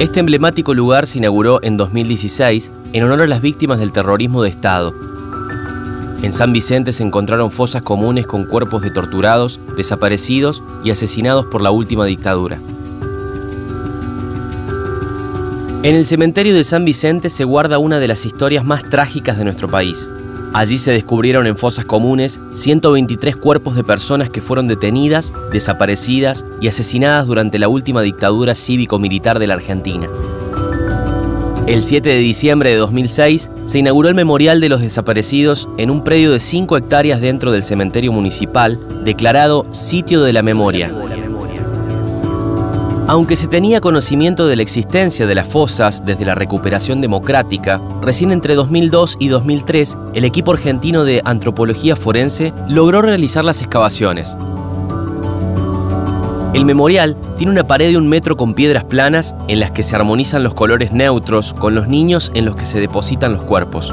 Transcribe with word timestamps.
Este 0.00 0.18
emblemático 0.18 0.74
lugar 0.74 1.06
se 1.06 1.18
inauguró 1.18 1.60
en 1.62 1.76
2016 1.76 2.72
en 2.92 3.04
honor 3.04 3.22
a 3.22 3.26
las 3.28 3.40
víctimas 3.40 3.78
del 3.78 3.92
terrorismo 3.92 4.42
de 4.42 4.50
Estado. 4.50 4.92
En 6.20 6.32
San 6.32 6.52
Vicente 6.52 6.90
se 6.90 7.04
encontraron 7.04 7.52
fosas 7.52 7.82
comunes 7.82 8.26
con 8.26 8.44
cuerpos 8.44 8.82
de 8.82 8.90
torturados, 8.90 9.60
desaparecidos 9.76 10.64
y 10.82 10.90
asesinados 10.90 11.46
por 11.46 11.62
la 11.62 11.70
última 11.70 12.06
dictadura. 12.06 12.58
En 15.84 15.94
el 15.94 16.06
cementerio 16.06 16.54
de 16.54 16.64
San 16.64 16.84
Vicente 16.84 17.30
se 17.30 17.44
guarda 17.44 17.78
una 17.78 18.00
de 18.00 18.08
las 18.08 18.26
historias 18.26 18.64
más 18.64 18.82
trágicas 18.82 19.38
de 19.38 19.44
nuestro 19.44 19.68
país. 19.68 20.10
Allí 20.54 20.78
se 20.78 20.92
descubrieron 20.92 21.48
en 21.48 21.56
fosas 21.56 21.84
comunes 21.84 22.40
123 22.54 23.34
cuerpos 23.34 23.74
de 23.74 23.82
personas 23.82 24.30
que 24.30 24.40
fueron 24.40 24.68
detenidas, 24.68 25.32
desaparecidas 25.50 26.44
y 26.60 26.68
asesinadas 26.68 27.26
durante 27.26 27.58
la 27.58 27.66
última 27.66 28.02
dictadura 28.02 28.54
cívico-militar 28.54 29.40
de 29.40 29.48
la 29.48 29.54
Argentina. 29.54 30.06
El 31.66 31.82
7 31.82 32.08
de 32.08 32.18
diciembre 32.18 32.70
de 32.70 32.76
2006 32.76 33.50
se 33.64 33.78
inauguró 33.80 34.08
el 34.08 34.14
Memorial 34.14 34.60
de 34.60 34.68
los 34.68 34.80
Desaparecidos 34.80 35.68
en 35.76 35.90
un 35.90 36.04
predio 36.04 36.30
de 36.30 36.38
5 36.38 36.76
hectáreas 36.76 37.20
dentro 37.20 37.50
del 37.50 37.64
cementerio 37.64 38.12
municipal, 38.12 38.78
declarado 39.02 39.66
Sitio 39.72 40.22
de 40.22 40.34
la 40.34 40.42
Memoria. 40.42 40.94
Aunque 43.06 43.36
se 43.36 43.48
tenía 43.48 43.82
conocimiento 43.82 44.46
de 44.46 44.56
la 44.56 44.62
existencia 44.62 45.26
de 45.26 45.34
las 45.34 45.46
fosas 45.46 46.06
desde 46.06 46.24
la 46.24 46.34
recuperación 46.34 47.02
democrática, 47.02 47.78
recién 48.00 48.32
entre 48.32 48.54
2002 48.54 49.16
y 49.20 49.28
2003 49.28 49.98
el 50.14 50.24
equipo 50.24 50.52
argentino 50.52 51.04
de 51.04 51.20
antropología 51.26 51.96
forense 51.96 52.54
logró 52.66 53.02
realizar 53.02 53.44
las 53.44 53.60
excavaciones. 53.60 54.38
El 56.54 56.64
memorial 56.64 57.14
tiene 57.36 57.52
una 57.52 57.66
pared 57.66 57.90
de 57.90 57.98
un 57.98 58.08
metro 58.08 58.38
con 58.38 58.54
piedras 58.54 58.84
planas 58.84 59.34
en 59.48 59.60
las 59.60 59.70
que 59.70 59.82
se 59.82 59.96
armonizan 59.96 60.42
los 60.42 60.54
colores 60.54 60.92
neutros 60.92 61.52
con 61.52 61.74
los 61.74 61.88
niños 61.88 62.32
en 62.34 62.46
los 62.46 62.56
que 62.56 62.64
se 62.64 62.80
depositan 62.80 63.34
los 63.34 63.44
cuerpos. 63.44 63.92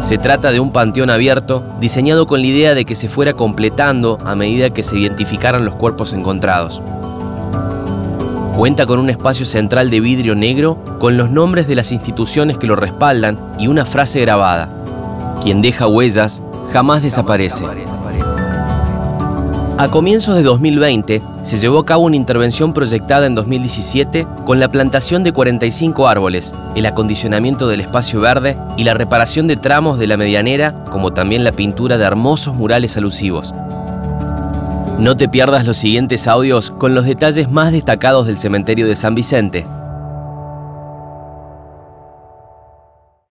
Se 0.00 0.18
trata 0.18 0.52
de 0.52 0.60
un 0.60 0.70
panteón 0.70 1.10
abierto 1.10 1.64
diseñado 1.80 2.28
con 2.28 2.42
la 2.42 2.46
idea 2.46 2.74
de 2.74 2.84
que 2.84 2.94
se 2.94 3.08
fuera 3.08 3.32
completando 3.32 4.18
a 4.24 4.36
medida 4.36 4.70
que 4.70 4.84
se 4.84 4.96
identificaran 4.96 5.64
los 5.64 5.74
cuerpos 5.74 6.12
encontrados. 6.12 6.80
Cuenta 8.56 8.86
con 8.86 9.00
un 9.00 9.10
espacio 9.10 9.44
central 9.44 9.90
de 9.90 9.98
vidrio 9.98 10.36
negro 10.36 10.78
con 11.00 11.16
los 11.16 11.28
nombres 11.28 11.66
de 11.66 11.74
las 11.74 11.90
instituciones 11.90 12.56
que 12.56 12.68
lo 12.68 12.76
respaldan 12.76 13.36
y 13.58 13.66
una 13.66 13.84
frase 13.84 14.20
grabada. 14.20 14.68
Quien 15.42 15.60
deja 15.60 15.88
huellas 15.88 16.40
jamás 16.72 17.02
desaparece. 17.02 17.64
A 19.76 19.90
comienzos 19.90 20.36
de 20.36 20.44
2020 20.44 21.20
se 21.42 21.56
llevó 21.56 21.80
a 21.80 21.84
cabo 21.84 22.04
una 22.04 22.14
intervención 22.14 22.72
proyectada 22.72 23.26
en 23.26 23.34
2017 23.34 24.24
con 24.46 24.60
la 24.60 24.68
plantación 24.68 25.24
de 25.24 25.32
45 25.32 26.06
árboles, 26.06 26.54
el 26.76 26.86
acondicionamiento 26.86 27.66
del 27.66 27.80
espacio 27.80 28.20
verde 28.20 28.56
y 28.76 28.84
la 28.84 28.94
reparación 28.94 29.48
de 29.48 29.56
tramos 29.56 29.98
de 29.98 30.06
la 30.06 30.16
medianera, 30.16 30.84
como 30.84 31.12
también 31.12 31.42
la 31.42 31.50
pintura 31.50 31.98
de 31.98 32.04
hermosos 32.04 32.54
murales 32.54 32.96
alusivos. 32.96 33.52
No 34.98 35.16
te 35.16 35.28
pierdas 35.28 35.66
los 35.66 35.76
siguientes 35.76 36.28
audios 36.28 36.70
con 36.70 36.94
los 36.94 37.04
detalles 37.04 37.50
más 37.50 37.72
destacados 37.72 38.26
del 38.26 38.38
cementerio 38.38 38.86
de 38.86 38.94
San 38.94 39.14
Vicente. 39.14 39.66